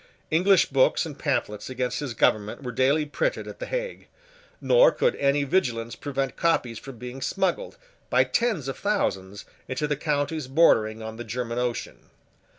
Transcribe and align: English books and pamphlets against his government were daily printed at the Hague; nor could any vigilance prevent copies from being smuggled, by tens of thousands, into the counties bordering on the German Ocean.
English 0.31 0.65
books 0.71 1.05
and 1.05 1.19
pamphlets 1.19 1.69
against 1.69 1.99
his 1.99 2.15
government 2.15 2.63
were 2.63 2.71
daily 2.71 3.05
printed 3.05 3.47
at 3.47 3.59
the 3.59 3.67
Hague; 3.67 4.07
nor 4.59 4.91
could 4.91 5.15
any 5.17 5.43
vigilance 5.43 5.95
prevent 5.95 6.35
copies 6.35 6.79
from 6.79 6.97
being 6.97 7.21
smuggled, 7.21 7.77
by 8.09 8.23
tens 8.23 8.67
of 8.67 8.79
thousands, 8.79 9.45
into 9.67 9.87
the 9.87 9.95
counties 9.95 10.47
bordering 10.47 11.03
on 11.03 11.17
the 11.17 11.23
German 11.23 11.59
Ocean. 11.59 12.09